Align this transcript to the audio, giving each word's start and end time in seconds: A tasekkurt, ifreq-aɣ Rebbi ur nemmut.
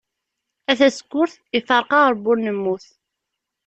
A 0.71 0.73
tasekkurt, 0.79 1.33
ifreq-aɣ 1.57 2.05
Rebbi 2.13 2.27
ur 2.31 2.37
nemmut. 2.39 2.85